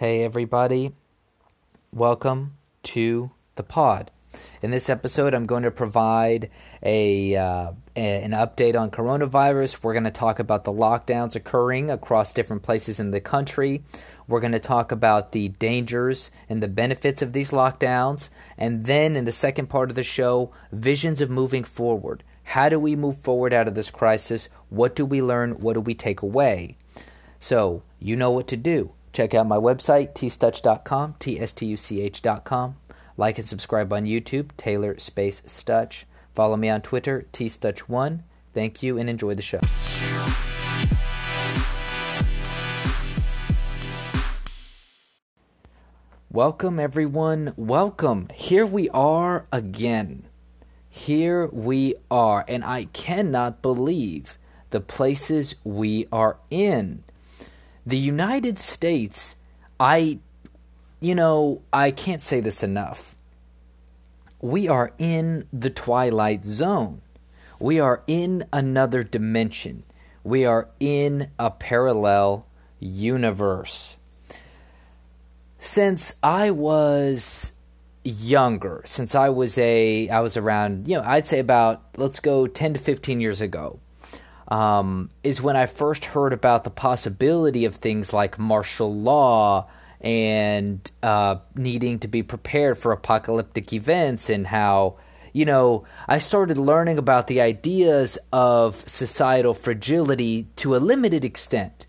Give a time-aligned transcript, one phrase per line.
[0.00, 0.92] Hey, everybody.
[1.92, 4.10] Welcome to the pod.
[4.62, 6.48] In this episode, I'm going to provide
[6.82, 9.82] a, uh, an update on coronavirus.
[9.82, 13.82] We're going to talk about the lockdowns occurring across different places in the country.
[14.26, 18.30] We're going to talk about the dangers and the benefits of these lockdowns.
[18.56, 22.24] And then in the second part of the show, visions of moving forward.
[22.44, 24.48] How do we move forward out of this crisis?
[24.70, 25.60] What do we learn?
[25.60, 26.78] What do we take away?
[27.38, 28.94] So, you know what to do.
[29.12, 32.76] Check out my website, tstuch.com, T S T U C H.com.
[33.16, 36.04] Like and subscribe on YouTube, Taylor Space Stutch.
[36.34, 38.22] Follow me on Twitter, tstutch1.
[38.54, 39.60] Thank you and enjoy the show.
[46.32, 47.52] Welcome, everyone.
[47.56, 48.28] Welcome.
[48.32, 50.28] Here we are again.
[50.88, 52.44] Here we are.
[52.46, 54.38] And I cannot believe
[54.70, 57.02] the places we are in.
[57.90, 59.34] The United States,
[59.80, 60.20] I,
[61.00, 63.16] you know, I can't say this enough.
[64.40, 67.02] We are in the twilight zone.
[67.58, 69.82] We are in another dimension.
[70.22, 72.46] We are in a parallel
[72.78, 73.96] universe.
[75.58, 77.54] Since I was
[78.04, 82.46] younger, since I was a I was around, you know, I'd say about let's go
[82.46, 83.80] 10 to 15 years ago
[84.50, 89.68] um, is when I first heard about the possibility of things like martial law
[90.00, 94.96] and uh, needing to be prepared for apocalyptic events and how
[95.32, 101.86] you know i started learning about the ideas of societal fragility to a limited extent.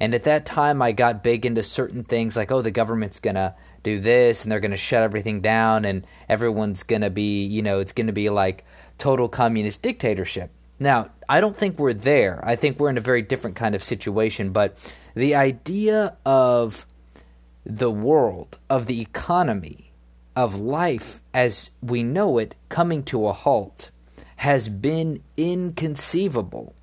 [0.00, 3.56] And at that time i got big into certain things like oh the government's gonna
[3.82, 7.92] do this and they're gonna shut everything down and everyone's gonna be you know it's
[7.92, 8.64] gonna be like
[8.96, 12.40] total communist dictatorship now, I don't think we're there.
[12.42, 14.78] I think we're in a very different kind of situation, but
[15.14, 16.86] the idea of
[17.64, 19.92] the world, of the economy,
[20.36, 23.90] of life as we know it coming to a halt
[24.36, 26.74] has been inconceivable.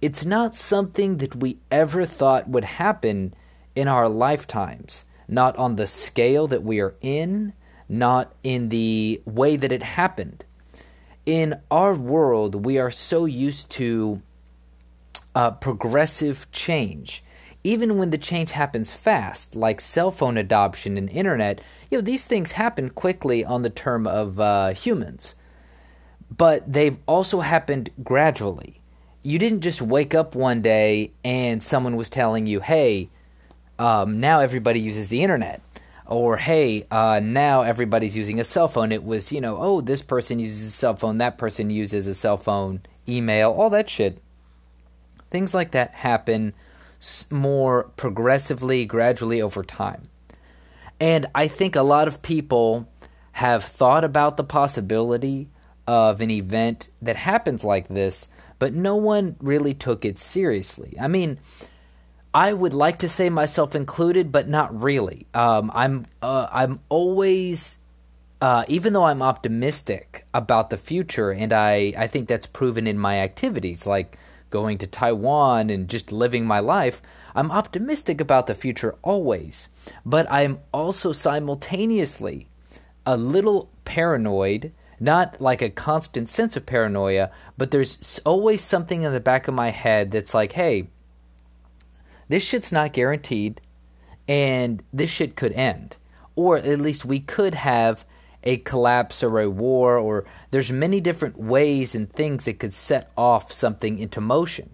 [0.00, 3.34] It's not something that we ever thought would happen
[3.74, 7.52] in our lifetimes, not on the scale that we are in,
[7.88, 10.44] not in the way that it happened
[11.30, 14.20] in our world, we are so used to
[15.32, 17.22] uh, progressive change.
[17.62, 22.24] Even when the change happens fast, like cell phone adoption and internet, you know these
[22.24, 25.36] things happen quickly on the term of uh, humans,
[26.36, 28.80] but they've also happened gradually.
[29.22, 33.08] You didn't just wake up one day and someone was telling you, "Hey,
[33.78, 35.62] um, now everybody uses the internet."
[36.10, 38.90] Or hey, uh, now everybody's using a cell phone.
[38.90, 42.14] It was, you know, oh, this person uses a cell phone, that person uses a
[42.14, 44.20] cell phone, email, all that shit.
[45.30, 46.52] Things like that happen
[47.30, 50.08] more progressively, gradually over time.
[50.98, 52.88] And I think a lot of people
[53.32, 55.48] have thought about the possibility
[55.86, 58.26] of an event that happens like this,
[58.58, 60.94] but no one really took it seriously.
[61.00, 61.38] I mean,
[62.32, 65.26] I would like to say myself included, but not really.
[65.34, 67.78] Um, I'm uh, I'm always,
[68.40, 72.98] uh, even though I'm optimistic about the future, and I I think that's proven in
[72.98, 74.16] my activities, like
[74.50, 77.02] going to Taiwan and just living my life.
[77.34, 79.68] I'm optimistic about the future always,
[80.04, 82.48] but I'm also simultaneously
[83.04, 84.72] a little paranoid.
[85.02, 89.54] Not like a constant sense of paranoia, but there's always something in the back of
[89.54, 90.88] my head that's like, hey,
[92.30, 93.60] this shit's not guaranteed,
[94.28, 95.96] and this shit could end.
[96.36, 98.04] Or at least we could have
[98.44, 103.10] a collapse or a war, or there's many different ways and things that could set
[103.16, 104.70] off something into motion.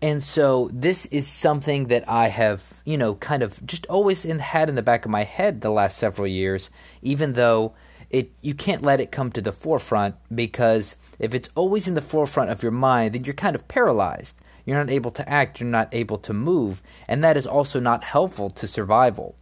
[0.00, 4.38] And so this is something that I have, you know, kind of just always in,
[4.38, 6.70] had in the back of my head the last several years,
[7.02, 7.74] even though
[8.08, 12.00] it you can't let it come to the forefront because if it's always in the
[12.00, 14.40] forefront of your mind, then you're kind of paralyzed.
[14.68, 18.04] You're not able to act, you're not able to move, and that is also not
[18.04, 19.34] helpful to survival.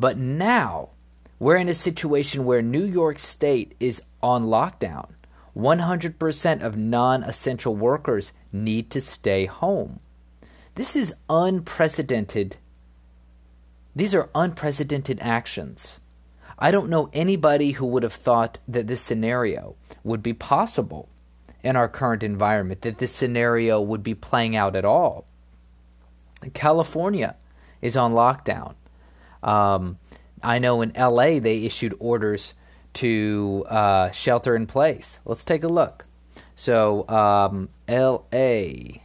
[0.00, 0.88] But now,
[1.38, 5.10] we're in a situation where New York State is on lockdown.
[5.54, 10.00] 100% of non essential workers need to stay home.
[10.76, 12.56] This is unprecedented.
[13.94, 16.00] These are unprecedented actions.
[16.58, 21.10] I don't know anybody who would have thought that this scenario would be possible
[21.68, 25.26] in our current environment, that this scenario would be playing out at all.
[26.54, 27.36] California
[27.82, 28.74] is on lockdown.
[29.42, 29.98] Um,
[30.42, 32.54] I know in LA they issued orders
[32.94, 35.20] to uh, shelter in place.
[35.26, 36.06] Let's take a look.
[36.54, 39.00] So, um, LA,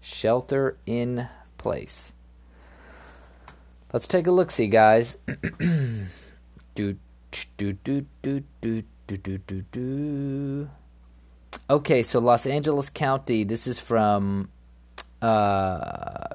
[0.00, 1.28] shelter in
[1.58, 2.14] place.
[3.92, 5.18] Let's take a look, see, guys.
[5.58, 6.08] do,
[6.74, 6.96] do,
[7.56, 10.70] do, do, do, do, do, do.
[11.70, 13.44] Okay, so Los Angeles County.
[13.44, 14.48] This is from.
[15.20, 16.28] Uh,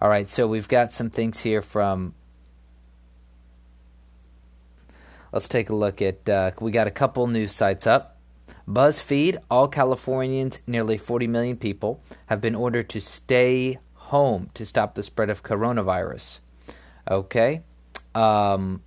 [0.00, 2.14] all right, so we've got some things here from.
[5.30, 6.26] Let's take a look at.
[6.26, 8.16] Uh, we got a couple news sites up.
[8.66, 14.94] BuzzFeed, all Californians, nearly 40 million people, have been ordered to stay home to stop
[14.94, 16.38] the spread of coronavirus.
[17.10, 17.62] Okay?
[18.14, 18.82] Um,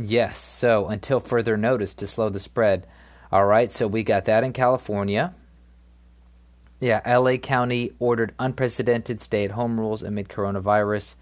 [0.00, 2.86] yes, so until further notice to slow the spread.
[3.32, 5.34] All right, so we got that in California.
[6.80, 11.16] Yeah, LA County ordered unprecedented stay at home rules amid coronavirus.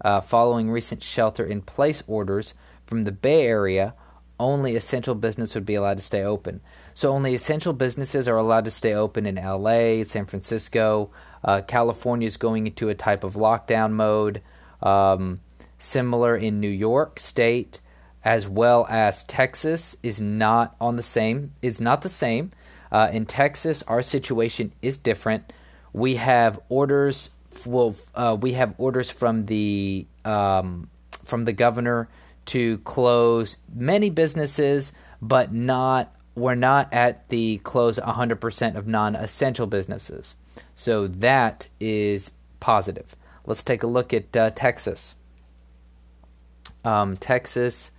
[0.00, 2.52] Uh, following recent shelter in place orders
[2.84, 3.94] from the Bay Area,
[4.38, 6.60] only essential business would be allowed to stay open.
[6.92, 11.10] So only essential businesses are allowed to stay open in LA, San Francisco.
[11.44, 14.42] Uh, California is going into a type of lockdown mode,
[14.82, 15.40] um,
[15.78, 17.80] similar in New York State,
[18.24, 21.52] as well as Texas is not on the same.
[21.62, 22.50] Is not the same.
[22.90, 25.52] Uh, in Texas, our situation is different.
[25.92, 27.30] We have orders.
[27.66, 30.88] Well, uh, we have orders from the um,
[31.24, 32.08] from the governor
[32.46, 40.34] to close many businesses, but not we're not at the close 100% of non-essential businesses.
[40.74, 43.14] So that is positive.
[43.46, 45.14] Let's take a look at uh, Texas.
[46.84, 47.92] Um, Texas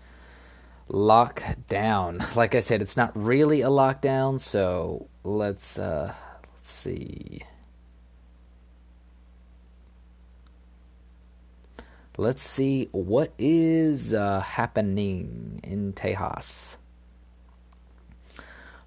[0.90, 2.22] lockdown.
[2.36, 4.40] Like I said, it's not really a lockdown.
[4.40, 6.14] So let's uh,
[6.54, 7.42] let's see.
[12.18, 16.78] Let's see what is uh, happening in Tejas.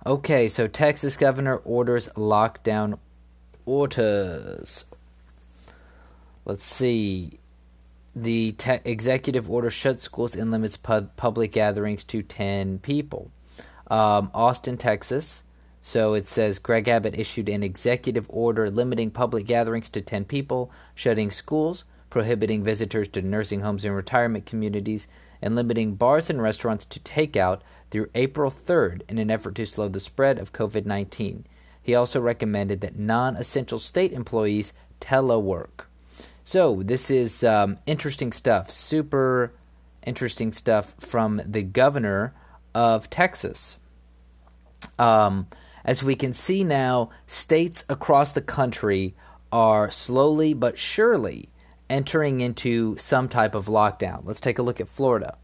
[0.07, 2.99] Okay, so Texas governor orders lockdown
[3.67, 4.87] orders.
[6.47, 7.39] Let's see.
[8.21, 13.31] The te- executive order shuts schools and limits public gatherings to 10 people.
[13.89, 15.45] Um, Austin, Texas.
[15.81, 20.73] So it says Greg Abbott issued an executive order limiting public gatherings to 10 people,
[20.97, 25.07] shutting schools, prohibiting visitors to nursing homes and retirement communities,
[25.41, 27.61] and limiting bars and restaurants to takeout
[27.91, 31.47] through April 3rd in an effort to slow the spread of COVID 19.
[31.81, 35.88] He also recommended that non essential state employees telework.
[36.51, 39.53] So, this is um, interesting stuff, super
[40.07, 42.35] interesting stuff from the governor
[42.75, 43.77] of Texas.
[44.99, 45.49] Um,
[45.85, 49.15] as we can see now, states across the country
[49.53, 51.51] are slowly but surely
[51.91, 54.23] entering into some type of lockdown.
[54.25, 55.37] Let's take a look at Florida.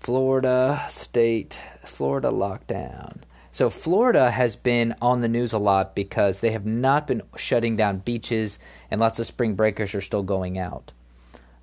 [0.00, 3.18] Florida state, Florida lockdown.
[3.54, 7.76] So Florida has been on the news a lot because they have not been shutting
[7.76, 8.58] down beaches
[8.90, 10.90] and lots of spring breakers are still going out.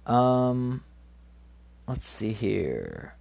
[0.06, 0.86] Um
[1.88, 3.16] let's see here.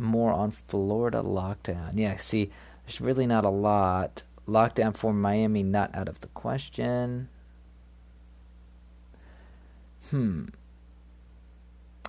[0.00, 1.92] More on Florida lockdown.
[1.94, 2.50] Yeah, see,
[2.84, 4.24] there's really not a lot.
[4.48, 7.28] Lockdown for Miami not out of the question.
[10.10, 10.46] Hmm.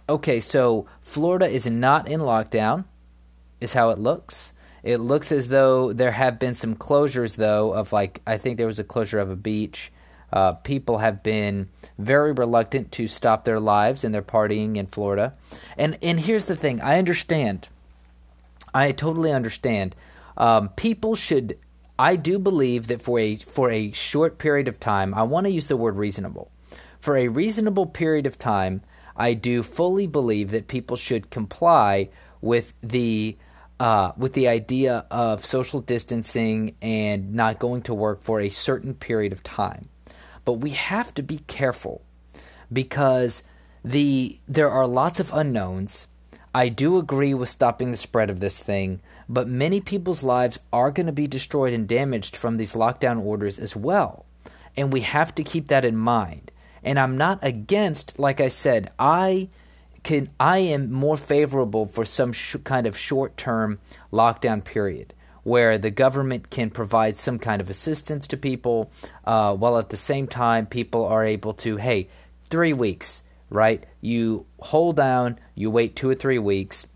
[0.10, 2.86] Okay, so Florida is not in lockdown,
[3.60, 4.54] is how it looks.
[4.84, 8.68] It looks as though there have been some closures, though, of like, I think there
[8.68, 9.92] was a closure of a beach.
[10.34, 15.34] Uh, people have been very reluctant to stop their lives and their partying in Florida.
[15.78, 17.68] And, and here's the thing I understand.
[18.74, 19.96] I totally understand.
[20.38, 21.58] Um, people should
[22.02, 25.52] I do believe that for a for a short period of time, I want to
[25.52, 26.50] use the word reasonable.
[27.00, 28.82] For a reasonable period of time,
[29.16, 32.10] I do fully believe that people should comply
[32.42, 33.38] with the
[33.82, 38.94] uh, with the idea of social distancing and not going to work for a certain
[38.94, 39.90] period of time.
[40.46, 42.04] But we have to be careful
[42.72, 43.42] because
[43.84, 46.06] the there are lots of unknowns.
[46.54, 50.92] I do agree with stopping the spread of this thing, but many people's lives are
[50.92, 54.28] going to be destroyed and damaged from these lockdown orders as well.
[54.78, 56.52] And we have to keep that in mind.
[56.84, 59.50] And I'm not against, like I said, I
[60.04, 63.80] can I am more favorable for some sh- kind of short-term
[64.12, 68.92] lockdown period where the government can provide some kind of assistance to people,
[69.26, 72.08] uh, while at the same time people are able to, hey,
[72.46, 73.86] three weeks, right?
[74.02, 76.88] You hold down, you wait two or three weeks,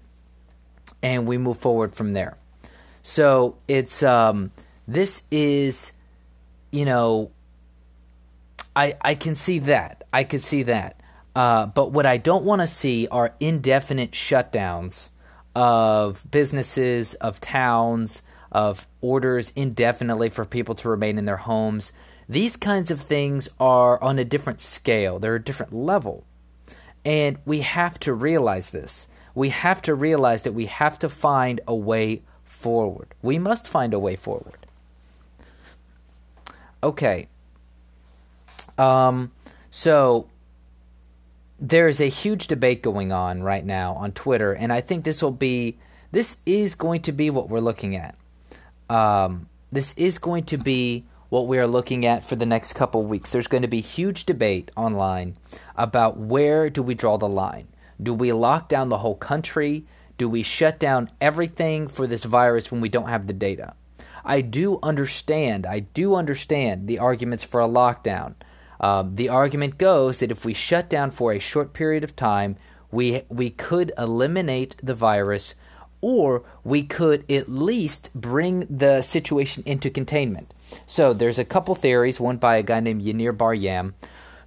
[1.02, 2.38] and we move forward from there.
[3.02, 4.52] So it's um,
[4.88, 5.94] this is,
[6.72, 7.32] you know,
[8.76, 11.00] I I can see that I can see that,
[11.36, 15.10] uh, but what I don't want to see are indefinite shutdowns
[15.54, 21.92] of businesses, of towns, of orders indefinitely for people to remain in their homes.
[22.28, 26.26] These kinds of things are on a different scale, they're a different level.
[27.04, 29.08] And we have to realize this.
[29.36, 33.14] We have to realize that we have to find a way forward.
[33.22, 34.66] We must find a way forward.
[36.82, 37.28] Okay.
[38.78, 39.32] Um,
[39.70, 40.28] so
[41.70, 45.32] there's a huge debate going on right now on Twitter, and I think this will
[45.32, 45.78] be
[46.12, 48.16] this is going to be what we're looking at.
[48.88, 53.04] Um, this is going to be what we are looking at for the next couple
[53.04, 53.32] weeks.
[53.32, 55.38] There's going to be huge debate online
[55.76, 57.68] about where do we draw the line.
[58.02, 59.86] Do we lock down the whole country?
[60.18, 63.74] Do we shut down everything for this virus when we don't have the data?
[64.24, 68.36] I do understand, I do understand the arguments for a lockdown.
[68.86, 72.56] Um, the argument goes that if we shut down for a short period of time,
[72.92, 75.56] we, we could eliminate the virus
[76.02, 80.54] or we could at least bring the situation into containment.
[80.86, 83.96] So there's a couple theories, one by a guy named Yaneer Bar-Yam,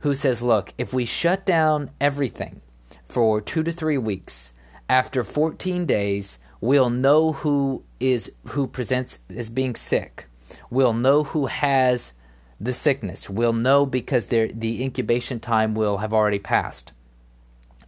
[0.01, 2.61] who says, look, if we shut down everything
[3.07, 4.53] for two to three weeks,
[4.89, 10.27] after 14 days, we'll know who is who presents as being sick.
[10.71, 12.13] We'll know who has
[12.61, 13.31] the sickness.
[13.31, 16.93] We'll know because the incubation time will have already passed.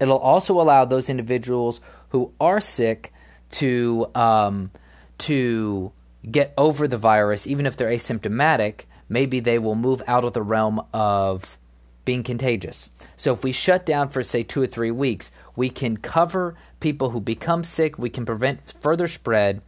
[0.01, 3.13] It'll also allow those individuals who are sick
[3.51, 4.71] to um,
[5.19, 5.93] to
[6.31, 8.85] get over the virus, even if they're asymptomatic.
[9.09, 11.59] Maybe they will move out of the realm of
[12.05, 12.91] being contagious.
[13.17, 17.11] So if we shut down for say two or three weeks, we can cover people
[17.11, 17.99] who become sick.
[17.99, 19.61] We can prevent further spread,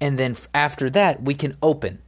[0.00, 2.00] and then after that, we can open.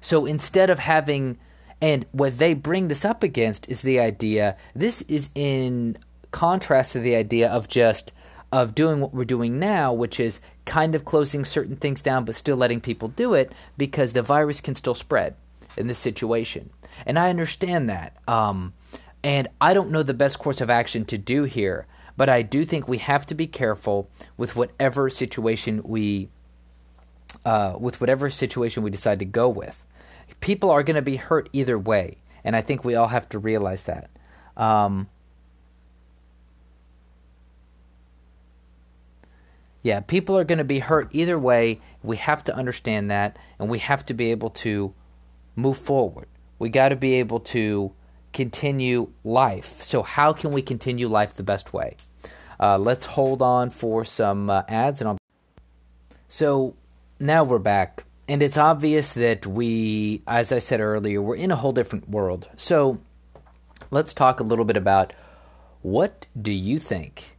[0.00, 1.38] So instead of having
[1.82, 5.96] and what they bring this up against is the idea this is in
[6.30, 8.12] contrast to the idea of just
[8.52, 12.34] of doing what we're doing now, which is kind of closing certain things down but
[12.34, 15.36] still letting people do it because the virus can still spread
[15.76, 16.70] in this situation.
[17.06, 18.16] And I understand that.
[18.26, 18.74] Um,
[19.22, 22.64] and I don't know the best course of action to do here, but I do
[22.64, 26.28] think we have to be careful with whatever situation we
[27.44, 29.84] uh, with whatever situation we decide to go with
[30.40, 33.38] people are going to be hurt either way, and I think we all have to
[33.38, 34.10] realize that.
[34.56, 35.08] Um,
[39.82, 41.80] yeah, people are going to be hurt either way.
[42.02, 44.94] We have to understand that, and we have to be able to
[45.56, 46.28] move forward.
[46.58, 47.92] We got to be able to
[48.32, 49.82] continue life.
[49.82, 51.96] So, how can we continue life the best way?
[52.60, 55.18] Uh, let's hold on for some uh, ads, and I'll.
[56.28, 56.76] So
[57.18, 58.04] now we're back.
[58.30, 62.48] And it's obvious that we, as I said earlier, we're in a whole different world.
[62.54, 63.00] So
[63.90, 65.12] let's talk a little bit about
[65.82, 67.36] what do you think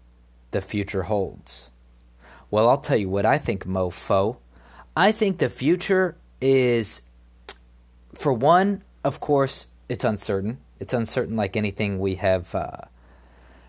[0.51, 1.71] the future holds?
[2.49, 4.35] Well, I'll tell you what I think, mofo.
[4.93, 7.03] I think the future is,
[8.13, 10.57] for one, of course, it's uncertain.
[10.81, 12.81] It's uncertain like anything we have uh,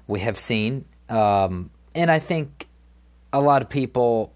[0.09, 2.67] we have seen, um, and I think
[3.33, 4.33] a lot of people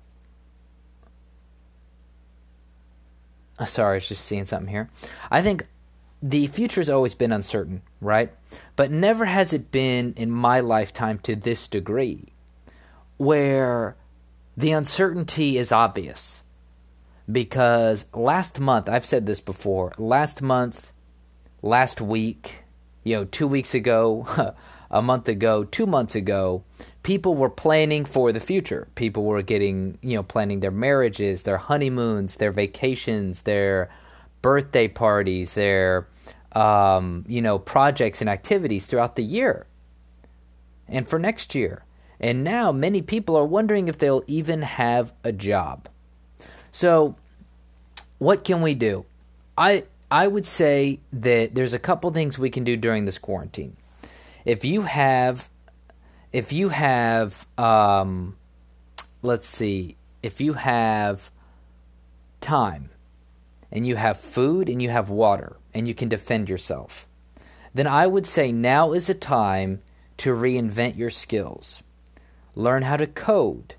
[3.59, 4.91] Uh, sorry, I was just seeing something here.
[5.31, 5.67] I think
[6.23, 8.33] the future's always been uncertain, right?
[8.75, 12.29] But never has it been in my lifetime to this degree
[13.17, 13.97] where
[14.57, 16.43] the uncertainty is obvious.
[17.31, 20.93] Because last month, I've said this before, last month,
[21.61, 22.63] last week,
[23.03, 24.27] you know, two weeks ago,
[24.91, 26.63] a month ago, two months ago,
[27.03, 28.89] people were planning for the future.
[28.95, 33.91] People were getting, you know, planning their marriages, their honeymoons, their vacations, their
[34.43, 36.07] birthday parties, their,
[36.53, 39.67] um, you know, projects and activities throughout the year
[40.89, 41.85] and for next year.
[42.21, 45.89] And now many people are wondering if they'll even have a job.
[46.71, 47.17] So,
[48.19, 49.05] what can we do?
[49.59, 53.77] I I would say that there's a couple things we can do during this quarantine.
[54.47, 55.51] If you have
[56.33, 58.37] if you have, um,
[59.23, 61.31] let's see, if you have
[62.43, 62.91] time
[63.73, 67.09] and you have food and you have water and you can defend yourself,
[67.73, 69.81] then I would say now is a time
[70.19, 71.83] to reinvent your skills.
[72.55, 73.75] Learn how to code,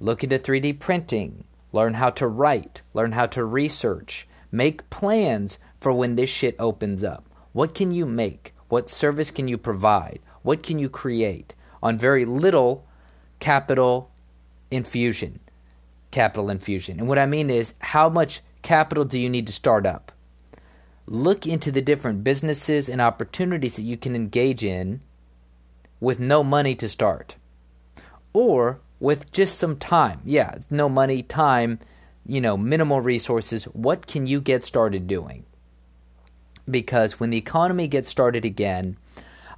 [0.00, 5.92] look into 3D printing, learn how to write, learn how to research, make plans for
[5.92, 7.24] when this shit opens up.
[7.52, 8.52] What can you make?
[8.70, 10.20] What service can you provide?
[10.42, 11.54] What can you create?
[11.82, 12.86] on very little
[13.38, 14.10] capital
[14.70, 15.40] infusion.
[16.10, 16.98] Capital infusion.
[16.98, 20.12] And what I mean is, how much capital do you need to start up?
[21.06, 25.00] Look into the different businesses and opportunities that you can engage in
[25.98, 27.36] with no money to start.
[28.32, 30.20] Or with just some time.
[30.24, 31.80] Yeah, no money, time.
[32.26, 35.44] you know, minimal resources, what can you get started doing?
[36.70, 38.96] Because when the economy gets started again,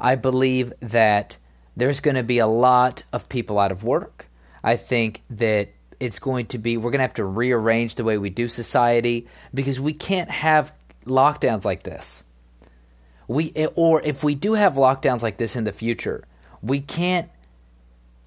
[0.00, 1.36] I believe that
[1.76, 4.28] there's going to be a lot of people out of work.
[4.62, 8.18] I think that it's going to be, we're going to have to rearrange the way
[8.18, 10.72] we do society because we can't have
[11.06, 12.24] lockdowns like this.
[13.28, 16.24] We, eh, or if we do have lockdowns like this in the future,
[16.60, 17.30] we can't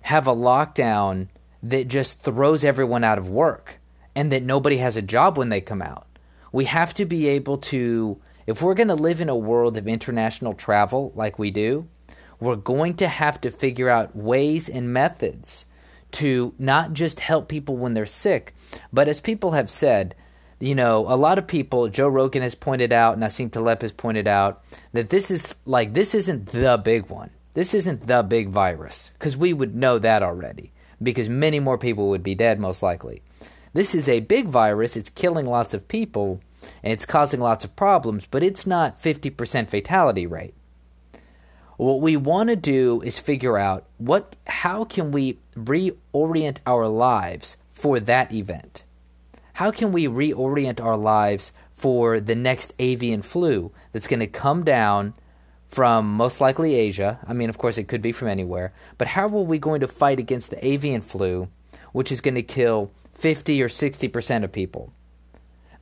[0.01, 1.27] have a lockdown
[1.63, 3.79] that just throws everyone out of work
[4.15, 6.07] and that nobody has a job when they come out.
[6.51, 9.87] We have to be able to, if we're going to live in a world of
[9.87, 11.87] international travel like we do,
[12.39, 15.65] we're going to have to figure out ways and methods
[16.11, 18.53] to not just help people when they're sick,
[18.93, 20.15] but as people have said,
[20.59, 24.27] you know, a lot of people, Joe Rogan has pointed out, Nassim Taleb has pointed
[24.27, 27.31] out, that this is like, this isn't the big one.
[27.53, 32.09] This isn't the big virus, because we would know that already, because many more people
[32.09, 33.21] would be dead, most likely.
[33.73, 36.41] This is a big virus, it's killing lots of people,
[36.83, 40.53] and it's causing lots of problems, but it's not 50% fatality rate.
[41.77, 47.57] What we want to do is figure out what how can we reorient our lives
[47.69, 48.83] for that event?
[49.53, 54.63] How can we reorient our lives for the next avian flu that's going to come
[54.63, 55.13] down
[55.75, 57.19] from most likely Asia.
[57.27, 58.71] I mean, of course, it could be from anywhere.
[58.97, 61.49] But how are we going to fight against the avian flu,
[61.91, 64.93] which is going to kill 50 or 60% of people?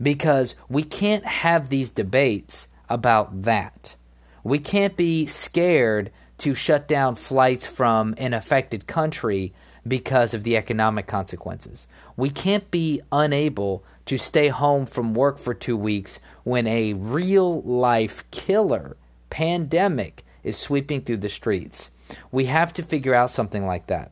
[0.02, 3.96] Because we can't have these debates about that.
[4.44, 9.54] We can't be scared to shut down flights from an affected country
[9.88, 11.88] because of the economic consequences.
[12.18, 17.62] We can't be unable to stay home from work for two weeks when a real
[17.62, 18.98] life killer
[19.30, 21.92] pandemic is sweeping through the streets.
[22.32, 24.12] We have to figure out something like that.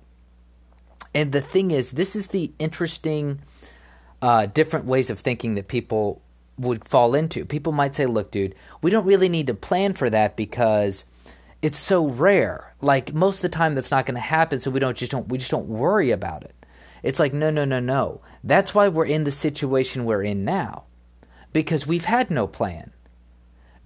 [1.13, 3.41] And the thing is, this is the interesting,
[4.21, 6.21] uh, different ways of thinking that people
[6.57, 7.45] would fall into.
[7.45, 11.05] People might say, look, dude, we don't really need to plan for that because
[11.61, 12.73] it's so rare.
[12.81, 15.27] Like most of the time that's not going to happen, so we don't just don't
[15.27, 16.55] we just don't worry about it.
[17.03, 18.21] It's like no, no, no, no.
[18.43, 20.83] That's why we're in the situation we're in now.
[21.53, 22.91] Because we've had no plan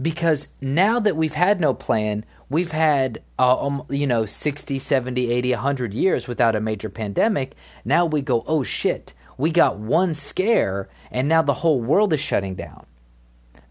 [0.02, 5.32] because now that we've had no plan, we've had uh, um, you know 60, 70,
[5.32, 7.56] 80, 100 years without a major pandemic.
[7.84, 12.20] Now we go, "Oh shit, we got one scare and now the whole world is
[12.20, 12.86] shutting down."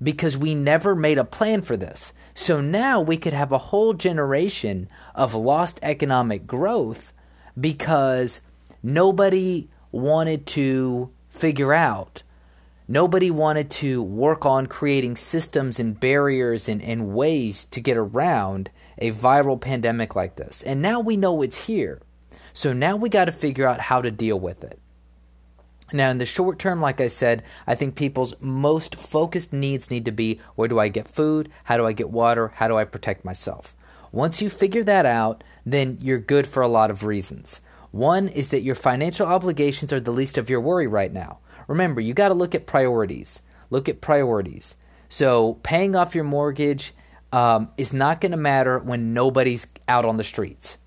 [0.03, 2.13] Because we never made a plan for this.
[2.35, 7.13] So now we could have a whole generation of lost economic growth
[7.59, 8.41] because
[8.83, 12.25] nobody wanted to figure out
[12.87, 18.71] Nobody wanted to work on creating systems and barriers and, and ways to get around
[18.99, 20.63] a viral pandemic like this.
[20.63, 22.03] And now we know it's here.
[22.53, 24.79] So now we got to figure out how to deal with it.
[25.95, 30.05] Now, in the short term, like I said, I think people's most focused needs need
[30.07, 31.49] to be where do I get food?
[31.63, 32.49] How do I get water?
[32.57, 33.77] How do I protect myself?
[34.11, 37.61] Once you figure that out, then you're good for a lot of reasons.
[37.93, 41.39] One is that your financial obligations are the least of your worry right now.
[41.69, 43.41] Remember, you got to look at priorities.
[43.71, 44.75] Look at priorities.
[45.09, 46.93] So, paying off your mortgage
[47.33, 50.79] um, is not going to matter when nobody's out on the streets.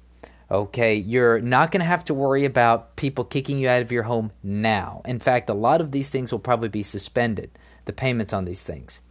[0.50, 4.04] Okay, you're not going to have to worry about people kicking you out of your
[4.04, 5.02] home now.
[5.06, 7.52] In fact, a lot of these things will probably be suspended,
[7.86, 9.02] the payments on these things.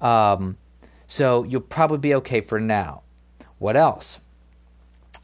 [0.00, 0.58] Um,
[1.06, 3.02] so you'll probably be okay for now.
[3.58, 4.20] What else?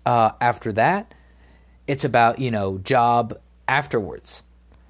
[0.07, 1.13] Uh, after that,
[1.87, 4.43] it's about, you know, job afterwards.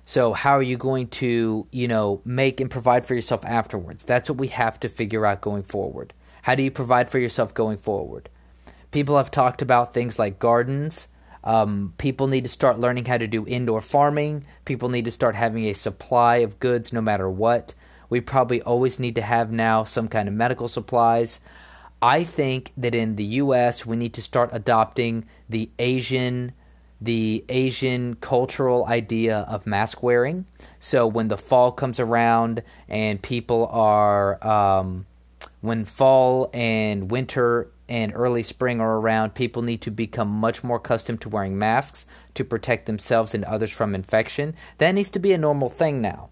[0.04, 4.04] So how are you going to, you know, make and provide for yourself afterwards?
[4.04, 6.12] That's what we have to figure out going forward.
[6.42, 8.28] How do you provide for yourself going forward?
[8.90, 11.09] People have talked about things like gardens.
[11.44, 14.44] Um, people need to start learning how to do indoor farming.
[14.64, 17.74] People need to start having a supply of goods no matter what.
[18.09, 21.40] We probably always need to have now some kind of medical supplies.
[22.03, 26.53] I think that in the US, we need to start adopting the Asian
[27.00, 30.44] the Asian cultural idea of mask wearing.
[30.79, 35.07] So when the fall comes around and people are, um,
[35.62, 40.79] when fall and winter and early spring are around, people need to become much more
[40.79, 44.55] accustomed to wearing masks to protect themselves and others from infection.
[44.79, 46.31] That needs to be a normal thing now.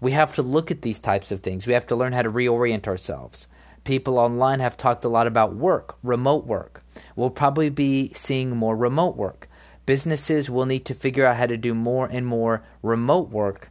[0.00, 1.66] We have to look at these types of things.
[1.66, 3.48] We have to learn how to reorient ourselves.
[3.84, 6.82] People online have talked a lot about work, remote work.
[7.16, 9.48] We'll probably be seeing more remote work
[9.86, 13.70] businesses will need to figure out how to do more and more remote work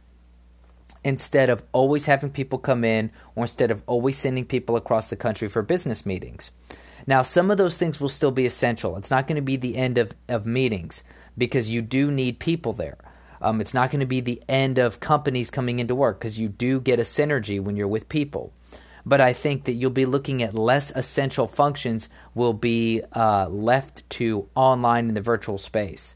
[1.02, 5.16] instead of always having people come in or instead of always sending people across the
[5.16, 6.50] country for business meetings.
[7.06, 8.96] Now, some of those things will still be essential.
[8.96, 11.04] It's not going to be the end of, of meetings
[11.36, 12.98] because you do need people there.
[13.40, 16.48] Um, it's not going to be the end of companies coming into work because you
[16.48, 18.52] do get a synergy when you're with people.
[19.06, 24.08] But I think that you'll be looking at less essential functions will be uh, left
[24.10, 26.14] to online in the virtual space.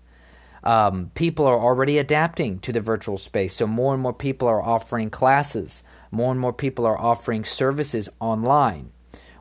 [0.64, 4.62] Um, people are already adapting to the virtual space, so more and more people are
[4.62, 5.82] offering classes.
[6.10, 8.92] More and more people are offering services online.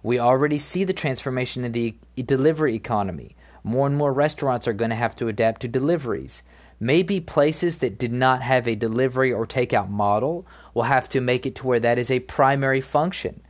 [0.03, 3.35] We already see the transformation in the delivery economy.
[3.63, 6.43] More and more restaurants are going to have to adapt to deliveries.
[6.79, 11.45] Maybe places that did not have a delivery or takeout model will have to make
[11.45, 13.41] it to where that is a primary function.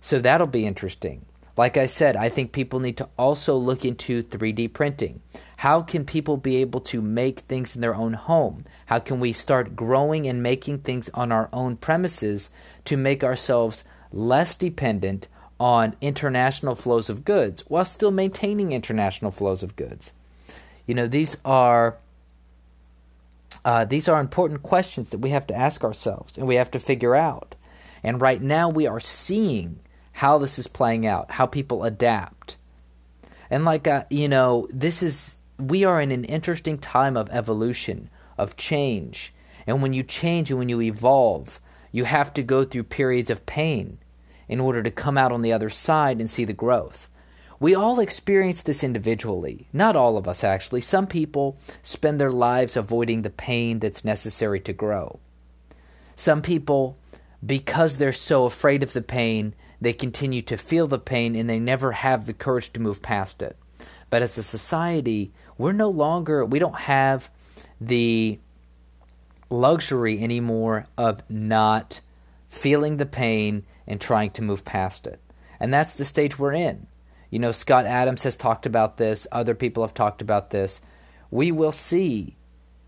[0.00, 1.26] So that'll be interesting.
[1.56, 5.20] Like I said, I think people need to also look into 3D printing.
[5.56, 8.64] How can people be able to make things in their own home?
[8.86, 12.50] How can we start growing and making things on our own premises
[12.84, 15.26] to make ourselves less dependent
[15.58, 20.12] on international flows of goods while still maintaining international flows of goods?
[20.86, 21.98] You know, these are
[23.64, 26.78] uh, these are important questions that we have to ask ourselves and we have to
[26.78, 27.54] figure out.
[28.02, 29.80] And right now, we are seeing
[30.12, 32.56] how this is playing out, how people adapt.
[33.50, 38.10] And, like, uh, you know, this is, we are in an interesting time of evolution,
[38.36, 39.34] of change.
[39.66, 41.60] And when you change and when you evolve,
[41.92, 43.98] you have to go through periods of pain
[44.48, 47.10] in order to come out on the other side and see the growth.
[47.60, 49.68] We all experience this individually.
[49.72, 50.80] Not all of us, actually.
[50.80, 55.18] Some people spend their lives avoiding the pain that's necessary to grow.
[56.14, 56.96] Some people,
[57.44, 61.58] because they're so afraid of the pain, they continue to feel the pain and they
[61.58, 63.56] never have the courage to move past it.
[64.10, 67.30] But as a society, we're no longer, we don't have
[67.80, 68.38] the
[69.50, 72.00] luxury anymore of not
[72.46, 75.18] feeling the pain and trying to move past it.
[75.58, 76.86] And that's the stage we're in.
[77.30, 80.80] You know, Scott Adams has talked about this, other people have talked about this.
[81.30, 82.36] We will see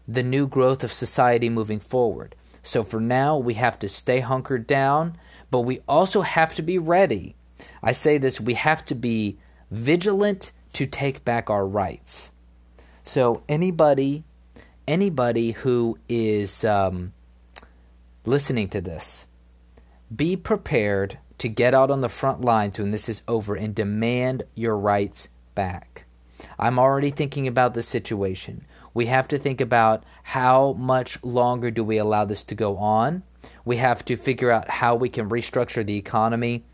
[0.07, 2.37] the new growth of society moving forward.
[2.63, 5.17] So for now, we have to stay hunkered down,
[5.51, 7.35] but we also have to be ready.
[7.83, 9.39] I say this we have to be
[9.71, 12.31] vigilant to take back our rights.
[13.03, 14.25] So anybody,
[14.87, 17.13] anybody who is um,
[18.25, 19.27] listening to this,
[20.15, 24.43] be prepared to get out on the front lines when this is over and demand
[24.55, 26.05] your rights back.
[26.59, 28.65] I'm already thinking about the situation.
[28.93, 33.23] We have to think about how much longer do we allow this to go on.
[33.65, 36.65] We have to figure out how we can restructure the economy.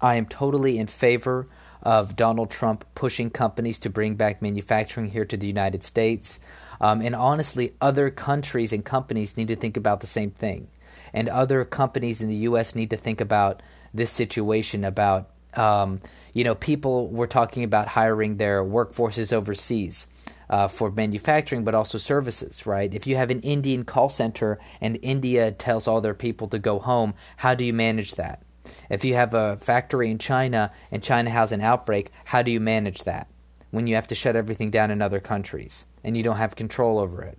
[0.00, 1.46] I am totally in favor
[1.82, 6.40] of Donald Trump pushing companies to bring back manufacturing here to the United States.
[6.80, 10.68] Um, and honestly, other countries and companies need to think about the same thing.
[11.12, 12.74] And other companies in the U.S.
[12.74, 16.00] need to think about this situation about um,
[16.32, 20.06] you know people were talking about hiring their workforces overseas
[20.50, 24.98] uh, for manufacturing but also services right if you have an indian call center and
[25.02, 28.42] india tells all their people to go home how do you manage that
[28.90, 32.60] if you have a factory in china and china has an outbreak how do you
[32.60, 33.28] manage that
[33.70, 36.98] when you have to shut everything down in other countries and you don't have control
[36.98, 37.38] over it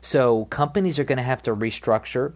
[0.00, 2.32] so companies are going to have to restructure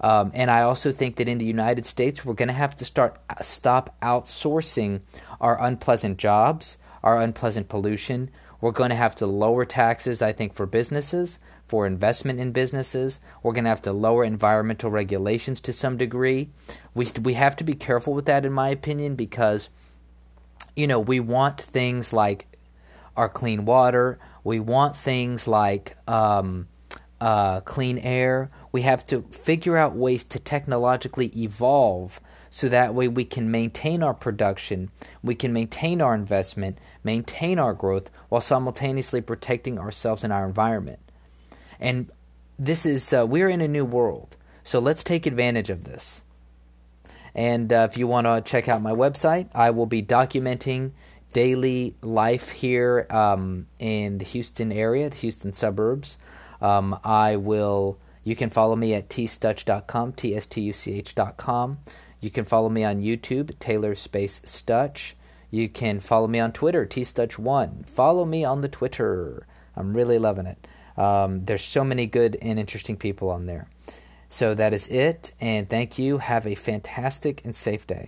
[0.00, 2.84] um, and I also think that in the United States, we're going to have to
[2.84, 5.00] start uh, stop outsourcing
[5.40, 8.30] our unpleasant jobs, our unpleasant pollution.
[8.60, 13.20] We're going to have to lower taxes, I think, for businesses, for investment in businesses.
[13.42, 16.50] We're going to have to lower environmental regulations to some degree.
[16.94, 19.68] We we have to be careful with that, in my opinion, because
[20.76, 22.46] you know we want things like
[23.16, 24.18] our clean water.
[24.44, 26.68] We want things like um,
[27.20, 28.50] uh, clean air.
[28.72, 34.02] We have to figure out ways to technologically evolve so that way we can maintain
[34.02, 34.90] our production,
[35.22, 40.98] we can maintain our investment, maintain our growth while simultaneously protecting ourselves and our environment.
[41.78, 42.10] And
[42.58, 44.36] this is, uh, we're in a new world.
[44.64, 46.22] So let's take advantage of this.
[47.34, 50.92] And uh, if you want to check out my website, I will be documenting
[51.32, 56.18] daily life here um, in the Houston area, the Houston suburbs.
[56.60, 57.98] Um, I will.
[58.28, 61.78] You can follow me at tstuch.com, t s t u c h.com.
[62.20, 65.14] You can follow me on YouTube, Taylor Space Stutch.
[65.50, 67.88] You can follow me on Twitter, tstutch1.
[67.88, 69.46] Follow me on the Twitter.
[69.74, 70.58] I'm really loving it.
[70.98, 73.66] Um, there's so many good and interesting people on there.
[74.28, 76.18] So that is it, and thank you.
[76.18, 78.06] Have a fantastic and safe day.